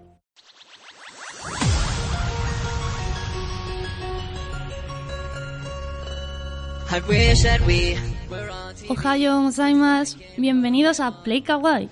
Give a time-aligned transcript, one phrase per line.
[8.89, 11.89] Ohio gozaimasu, bienvenidos a Play Kawaii.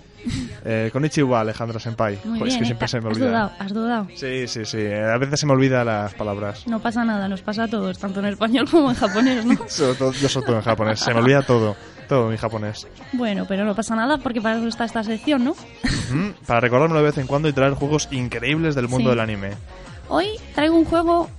[0.65, 2.19] Eh, Konnichiwa, Alejandra Senpai.
[2.25, 3.27] Muy Jo, bien, es que eh, siempre se me has olvida.
[3.29, 4.07] dudado, has dudado.
[4.15, 4.77] Sí, sí, sí.
[4.79, 6.67] eh, A veces se me olvidan las palabras.
[6.67, 9.57] No pasa nada, nos pasa a todos, tanto en español como en japonés, ¿no?
[9.69, 10.99] Sobre todo- yo soy todo en japonés.
[10.99, 11.77] Se me olvida todo.
[12.09, 12.85] Todo en japonés.
[13.13, 15.55] Bueno, pero no pasa nada porque para eso está esta sección, ¿no?
[16.11, 19.15] Mm, Para recordármelo de vez en cuando y traer juegos increíbles del mundo Sí.
[19.15, 19.51] del anime.
[20.09, 21.29] Hoy traigo un juego...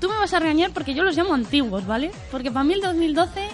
[0.00, 2.10] Tú me vas a regañar porque yo los llamo antiguos, ¿vale?
[2.30, 3.48] Porque para mí el 2012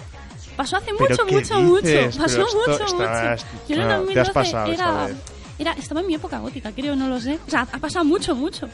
[0.56, 2.06] pasó hace ¿Pero mucho, mucho, dices?
[2.16, 2.22] mucho.
[2.22, 3.46] Pasó esto mucho, estás- mucho.
[3.68, 5.08] Yo en el no, te has 2012 pasado era,
[5.58, 5.72] era...
[5.72, 7.38] Estaba en mi época gótica, creo, no lo sé.
[7.46, 8.68] O sea, ha pasado mucho, mucho.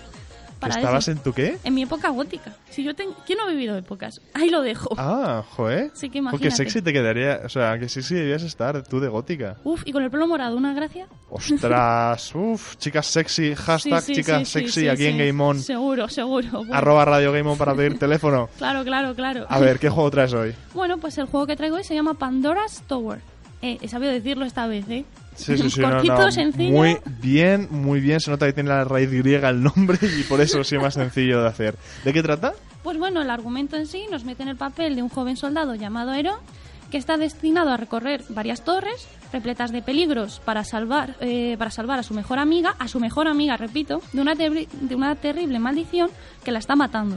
[0.63, 1.11] Para ¿Estabas eso.
[1.13, 1.59] en tu qué?
[1.65, 2.55] En mi época gótica.
[2.71, 3.15] Si yo tengo...
[3.27, 4.21] ¿Quién no ha vivido épocas?
[4.33, 4.91] Ahí lo dejo.
[4.97, 5.91] Ah, joder.
[5.93, 6.57] Sí que Porque imagínate.
[6.57, 7.41] sexy te quedaría.
[7.45, 9.57] O sea, que sexy debías estar tú de gótica.
[9.65, 11.07] Uf, y con el pelo morado, una gracia.
[11.29, 15.19] Ostras, uff, chicas sexy, hashtag Sí, sí, chicas sí, sexy aquí en.
[15.19, 15.59] Game On.
[15.61, 16.49] Seguro, seguro.
[16.63, 18.49] Bueno, Arroba Radio Game On para pedir teléfono.
[18.59, 19.47] Claro, claro, claro.
[19.49, 20.55] A ver, ¿qué juego traes hoy?
[20.75, 23.19] Bueno, pues el juego que traigo hoy se llama Pandora's Tower.
[23.63, 25.05] Eh, he sabido decirlo esta vez, ¿eh?
[25.35, 26.73] Sí, sí, sí, no, Cortito, no, sencillo.
[26.77, 28.21] Muy bien, muy bien.
[28.21, 30.95] Se nota que tiene la raíz griega el nombre y por eso sí es más
[30.95, 31.77] sencillo de hacer.
[32.05, 32.53] ¿De qué trata?
[32.83, 35.75] Pues bueno, el argumento en sí nos mete en el papel de un joven soldado
[35.75, 36.39] llamado Ero
[36.91, 41.99] que está destinado a recorrer varias torres repletas de peligros para salvar, eh, para salvar
[41.99, 45.59] a su mejor amiga, a su mejor amiga, repito, de una, terri- de una terrible
[45.59, 46.11] maldición
[46.45, 47.17] que la está matando.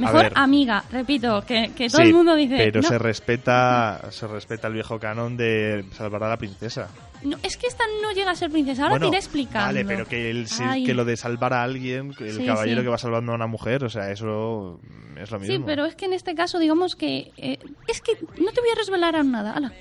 [0.00, 0.32] Mejor ver.
[0.36, 2.56] amiga, repito, que, que todo Sí, el mundo dice...
[2.56, 6.88] Pero "No, se respeta se respeta el viejo canon de salvar a la princesa.
[7.22, 9.66] no, es que esta no llega a ser princesa, ahora Bueno, te iré explicando.
[9.66, 12.84] Vale, pero que, el, si- que lo de salvar a alguien, el Sí, caballero sí.
[12.84, 14.80] que va salvando a una mujer, o sea, eso
[15.20, 15.54] es lo mismo.
[15.56, 17.30] Sí, pero es que en este caso, digamos que.
[17.36, 17.58] eh,
[17.88, 18.12] es que
[18.42, 19.52] no te voy a resvelar nada.
[19.52, 19.72] Ala.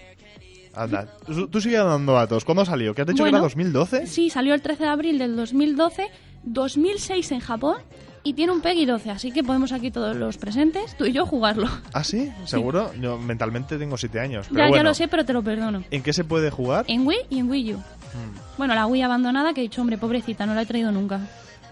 [0.75, 2.45] Anda, tú, tú sigue dando datos.
[2.45, 2.93] ¿Cuándo salió?
[2.93, 4.05] ¿Qué has dicho que Bueno, era 2012?
[4.07, 6.07] Sí, salió el 13 de abril del 2012,
[6.43, 7.77] 2006 en Japón
[8.23, 11.25] y tiene un PEGI 12, así que podemos aquí todos los presentes, tú y yo,
[11.25, 11.67] jugarlo.
[11.93, 12.31] ¿Ah, sí?
[12.45, 12.91] ¿Seguro?
[12.99, 14.47] Yo mentalmente tengo 7 años.
[14.47, 15.83] Pero ya, ya bueno, lo sé, pero te lo perdono.
[15.91, 16.85] ¿En qué se puede jugar?
[16.87, 17.77] En Wii y en Wii U.
[17.77, 18.37] Hmm.
[18.57, 21.19] Bueno, la Wii abandonada que he dicho, hombre, pobrecita, no la he traído nunca.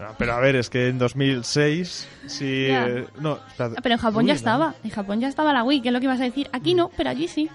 [0.00, 2.68] No, pero a ver, es que en 2006 sí...
[2.68, 2.86] Ya.
[2.86, 3.74] eh, no, espérate.
[3.78, 4.36] Ah, Pero en Japón Uy, ya no.
[4.36, 6.48] estaba, en Japón ya estaba la Wii, que es lo que ibas a decir.
[6.52, 7.50] Aquí no, pero allí sí.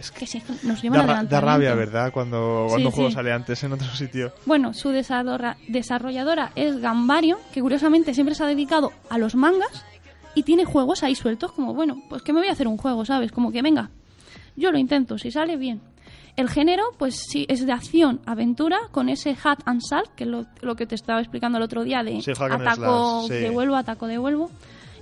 [0.00, 0.26] Es Que
[0.62, 2.10] nos llevan Da, rabia, ¿verdad?
[2.12, 3.14] Cuando, cuando Sí, un juego sí.
[3.14, 4.32] sale antes en otro sitio.
[4.46, 9.84] Bueno, su desarrolla- desarrolladora es Gambario, que curiosamente siempre se ha dedicado a los mangas
[10.34, 13.04] y tiene juegos ahí sueltos, como bueno, pues que me voy a hacer un juego,
[13.04, 13.30] ¿sabes?
[13.32, 13.90] Como que venga,
[14.56, 15.80] yo lo intento, si sale bien.
[16.36, 20.30] El género, pues sí, es de acción, aventura, con ese hat and salt, que es
[20.30, 23.34] lo, lo que te estaba explicando el otro día, de Sí, ataco, slash, sí.
[23.42, 24.50] devuelvo, ataco, devuelvo.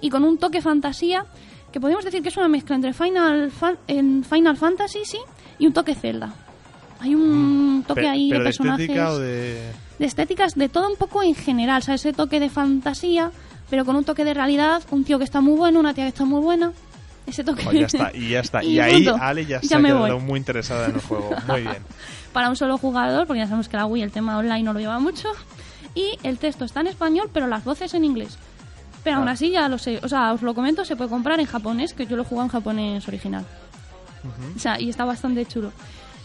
[0.00, 1.26] Y con un toque fantasía,
[1.73, 5.19] que podemos decir que es una mezcla entre Final, Fan- en Final Fantasy, sí,
[5.59, 6.33] y un toque Zelda.
[7.01, 8.05] Hay un toque Mm.
[8.05, 9.71] Pe- ahí ¿Pero de de personajes estética o de...?
[9.99, 13.31] de estéticas, de todo un poco en general, o sea, ese toque de fantasía,
[13.71, 16.09] pero con un toque de realidad, un tío que está muy bueno, una tía que
[16.09, 16.73] está muy buena,
[17.27, 17.65] ese toque...
[17.69, 18.65] Oh, ya está, y ya está.
[18.65, 19.19] Y, Y ahí punto.
[19.23, 21.31] Ale ya, Ya se ha quedado muy interesada en el juego.
[21.49, 21.77] Muy bien.
[22.33, 24.79] Para un solo jugador, porque ya sabemos que la Wii el tema online no lo
[24.81, 25.29] lleva mucho,
[25.95, 28.39] y el texto está en español, pero las voces en inglés.
[29.08, 29.32] Pero aún Ah.
[29.32, 32.06] así ya lo sé, o sea, os lo comento, se puede comprar en japonés, que
[32.06, 33.44] yo lo jugado en japonés original.
[34.54, 35.72] O sea, y está bastante chulo.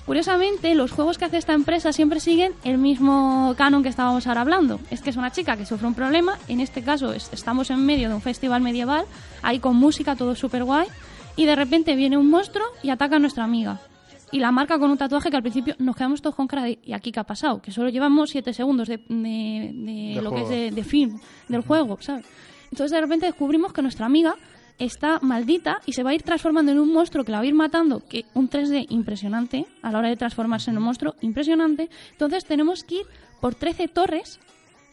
[0.06, 4.42] Curiosamente, los juegos que hace esta empresa siempre siguen el mismo canon que estábamos ahora
[4.42, 4.82] hablando.
[4.92, 7.86] Es que es una chica que sufre un problema, en este caso es- estamos en
[7.86, 9.06] medio de un festival medieval,
[9.42, 10.88] ahí con música, todo súper guay,
[11.38, 13.80] y de repente viene un monstruo y ataca a nuestra amiga.
[14.34, 16.80] Y la marca con un tatuaje que al principio nos quedamos todos con cara de
[16.84, 17.62] ¿y aquí qué ha pasado?
[17.62, 20.62] Que solo llevamos 7 segundos de, de- de Del lo que es juego.
[20.62, 22.26] de, de film, del juego, ¿sabes?
[22.74, 24.36] Entonces de repente descubrimos que nuestra amiga
[24.80, 27.46] está maldita y se va a ir transformando en un monstruo que la va a
[27.46, 31.92] ir matando, que un 3D impresionante, a la hora de transformarse en un monstruo impresionante.
[32.14, 33.06] Entonces tenemos que ir
[33.40, 34.40] por 13 torres,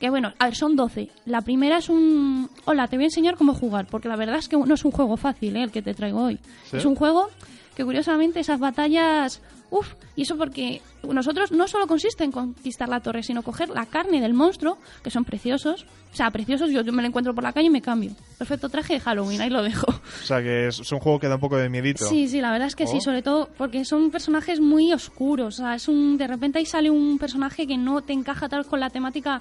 [0.00, 1.11] que bueno, a ver, son 12.
[1.26, 2.49] La primera es un...
[2.64, 4.91] Hola, te voy a enseñar cómo jugar, porque la verdad es que no es un
[4.91, 5.62] juego fácil, ¿eh?
[5.62, 6.38] el que te traigo hoy.
[6.70, 6.79] ¿Sí?
[6.79, 7.29] Es un juego
[7.76, 9.41] que curiosamente esas batallas...
[9.73, 9.87] Uf,
[10.17, 14.20] y eso porque nosotros no solo consiste en conquistar la torre, sino coger la carne
[14.20, 15.87] del monstruo, que son preciosos.
[16.12, 18.11] O sea, preciosos, yo, yo me lo encuentro por la calle y me cambio.
[18.37, 19.87] Perfecto traje de Halloween, ahí lo dejo.
[19.88, 22.05] O sea que es, es un juego que da un poco de miedito.
[22.05, 23.00] Sí, sí, la verdad es que sí, Oh.
[23.00, 25.55] sobre todo porque son personajes muy oscuros.
[25.61, 28.67] O sea, es un, de repente ahí sale un personaje que no te encaja tal
[28.67, 29.41] con la temática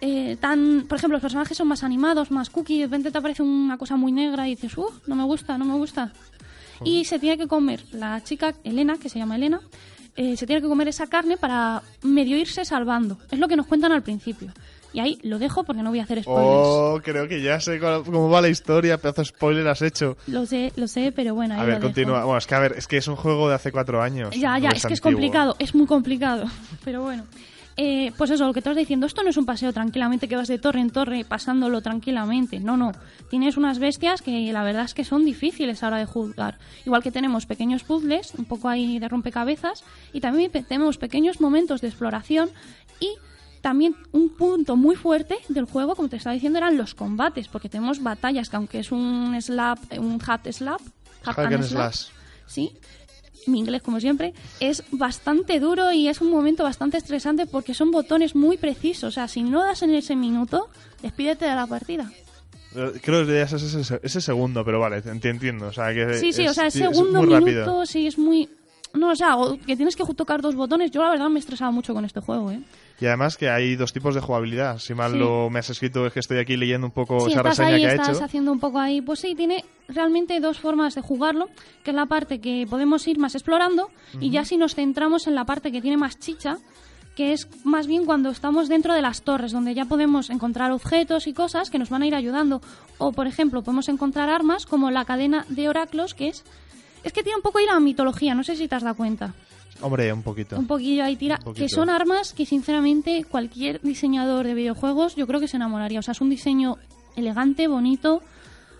[0.00, 3.42] eh, tan, por ejemplo, los personajes son más animados, más cookie, de repente te aparece
[3.42, 6.12] una cosa muy negra y dices, uff, no me gusta, no me gusta.
[6.84, 9.60] Y se tiene que comer la chica Elena, que se llama Elena,
[10.14, 13.18] eh, se tiene que comer esa carne para medio irse salvando.
[13.30, 14.52] Es lo que nos cuentan al principio.
[14.92, 16.46] Y ahí lo dejo porque no voy a hacer spoilers.
[16.48, 20.16] Oh, creo que ya sé cómo va la historia, pedazo de spoiler has hecho.
[20.26, 21.86] Lo sé, lo sé, pero bueno, ahí A lo ver, dejo.
[21.88, 22.24] continúa.
[22.24, 24.34] Bueno, es que a ver, es que es un juego de hace cuatro años.
[24.34, 26.46] Ya, ya, no es que es complicado, es muy complicado.
[26.84, 27.24] Pero bueno.
[27.78, 30.36] Eh, pues eso, lo que te vas diciendo, esto no es un paseo tranquilamente que
[30.36, 32.58] vas de torre en torre pasándolo tranquilamente.
[32.58, 32.92] No, no.
[33.28, 36.58] Tienes unas bestias que la verdad es que son difíciles ahora de jugar.
[36.86, 41.82] Igual que tenemos pequeños puzzles, un poco ahí de rompecabezas, y también tenemos pequeños momentos
[41.82, 42.48] de exploración
[42.98, 43.10] y
[43.60, 47.68] también un punto muy fuerte del juego, como te estaba diciendo, eran los combates, porque
[47.68, 50.80] tenemos batallas que aunque es un slap, un hat slap,
[51.24, 52.06] hat and slash.
[52.46, 52.72] sí,
[53.46, 57.90] mi inglés como siempre, es bastante duro y es un momento bastante estresante porque son
[57.90, 59.04] botones muy precisos.
[59.04, 60.68] O sea, si no das en ese minuto,
[61.02, 62.10] despídete de la partida.
[63.02, 65.68] Creo que ese, ese- ese segundo, pero vale, te entiendo.
[65.68, 67.62] O sea, que Sí, sí, es- o sea, es segundo muy rápido.
[67.64, 68.48] minuto sí es muy...
[68.96, 70.90] No, o sea, o que tienes que tocar dos botones.
[70.90, 72.60] Yo la verdad me he estresado mucho con este juego, ¿eh?
[73.00, 74.78] Y además que hay dos tipos de jugabilidad.
[74.78, 75.18] Si mal Sí.
[75.18, 77.76] lo me has escrito, es que estoy aquí leyendo un poco Si esa estás reseña
[77.76, 78.24] ahí, que ha estás hecho.
[78.24, 79.02] haciendo un poco ahí.
[79.02, 81.48] Pues sí, tiene realmente dos formas de jugarlo,
[81.84, 83.90] que es la parte que podemos ir más explorando
[84.20, 86.56] y ya si nos centramos en la parte que tiene más chicha,
[87.14, 91.26] que es más bien cuando estamos dentro de las torres, donde ya podemos encontrar objetos
[91.26, 92.60] y cosas que nos van a ir ayudando.
[92.98, 96.44] O, por ejemplo, podemos encontrar armas como la cadena de oraclos, que es...
[97.06, 99.32] Es que tiene un poco ahí la mitología, no sé si te has dado cuenta.
[99.80, 100.58] Hombre, un poquito.
[100.58, 101.38] Un poquillo ahí tira.
[101.54, 106.00] Que son armas que, sinceramente, cualquier diseñador de videojuegos yo creo que se enamoraría.
[106.00, 106.78] O sea, es un diseño
[107.14, 108.22] elegante, bonito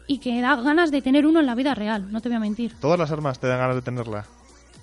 [0.08, 2.40] y que da ganas de tener uno en la vida real, no te voy a
[2.40, 2.74] mentir.
[2.80, 4.24] Todas las armas te dan ganas de tenerla.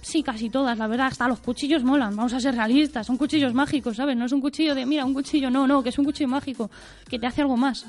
[0.02, 1.08] Sí, casi todas, la verdad.
[1.08, 3.08] Hasta los cuchillos molan, vamos a ser realistas.
[3.08, 4.16] Son cuchillos mágicos, ¿sabes?
[4.16, 6.72] No es un cuchillo de, mira, un cuchillo, no, no, que es un cuchillo mágico,
[7.10, 7.86] que te hace algo más.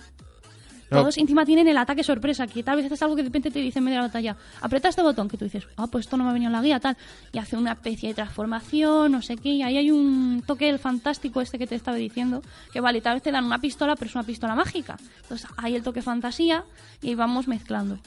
[1.00, 3.58] Todos encima tienen el ataque sorpresa, que tal vez haces algo que de repente te
[3.58, 6.16] dice en medio de la batalla, aprieta este botón, que tú dices, ah, pues esto
[6.16, 6.96] no me ha venido en la guía, tal,
[7.32, 10.78] y hace una especie de transformación, no sé qué, y ahí hay un toque el
[10.78, 12.42] fantástico este que te estaba diciendo,
[12.72, 14.96] que vale, tal vez te dan una pistola, pero es una pistola mágica.
[15.22, 16.64] Entonces hay el toque fantasía
[17.02, 17.98] y vamos mezclando.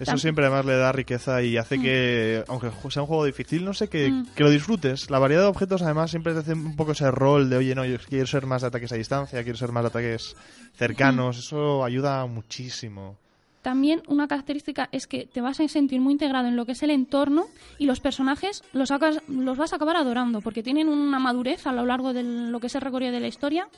[0.00, 3.74] Eso siempre además le da riqueza y hace que, aunque sea un juego difícil, no
[3.74, 4.26] sé, que, Mm.
[4.34, 5.10] que lo disfrutes.
[5.10, 7.84] La variedad de objetos además siempre te hace un poco ese rol de, oye, no,
[7.84, 10.36] yo quiero ser más de ataques a distancia, quiero ser más de ataques
[10.74, 11.38] cercanos.
[11.38, 13.16] Eso ayuda muchísimo.
[13.62, 16.82] También una característica es que te vas a sentir muy integrado en lo que es
[16.82, 17.44] el entorno
[17.78, 21.72] y los personajes los, acabas- los vas a acabar adorando porque tienen una madurez a
[21.72, 23.68] lo largo de lo que es el recorrido de la historia.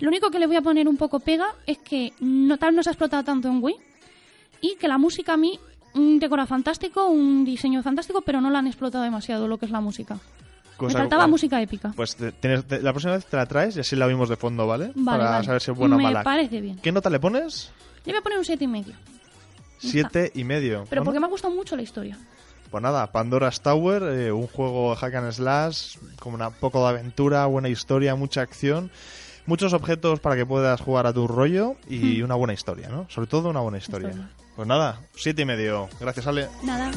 [0.00, 2.82] Lo único que le voy a poner un poco pega es que no, tal no
[2.82, 3.76] se ha explotado tanto en Wii
[4.60, 5.58] y que la música a mí,
[5.94, 9.72] un decora fantástico, un diseño fantástico, pero no la han explotado demasiado lo que es
[9.72, 10.18] la música.
[10.76, 11.92] Cosa- Me faltaba música épica.
[11.94, 12.32] Pues te-
[12.80, 14.92] la próxima vez te la traes y así la vimos de fondo, ¿vale?
[14.94, 15.44] Vale, Para vale.
[15.44, 16.22] saber si es buena o Me mala.
[16.22, 16.78] parece bien.
[16.78, 17.70] ¿Qué nota le pones?
[18.06, 18.94] Le voy a poner un 7 y medio.
[19.78, 20.84] Siete y medio.
[20.90, 22.18] Pero porque me ha gustado mucho la historia.
[22.70, 27.46] Pues nada, Pandora's Tower, eh, un juego hack and slash, como una poco de aventura,
[27.46, 28.90] buena historia, mucha acción,
[29.46, 33.06] muchos objetos para que puedas jugar a tu rollo y una buena historia, ¿no?
[33.10, 34.10] Sobre todo una buena historia.
[34.10, 34.30] Historia.
[34.60, 35.88] Pues nada, siete y medio.
[35.98, 36.46] Gracias, Ale.
[36.62, 36.90] Nada.